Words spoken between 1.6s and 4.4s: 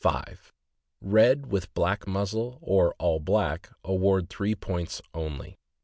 black muzzle, or all black, award